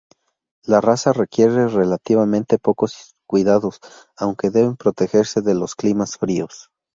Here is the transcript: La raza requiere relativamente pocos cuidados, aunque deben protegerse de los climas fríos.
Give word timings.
La 0.65 0.81
raza 0.81 1.13
requiere 1.13 1.67
relativamente 1.67 2.57
pocos 2.57 3.13
cuidados, 3.27 3.79
aunque 4.17 4.49
deben 4.49 4.75
protegerse 4.75 5.41
de 5.43 5.53
los 5.53 5.75
climas 5.75 6.17
fríos. 6.17 6.71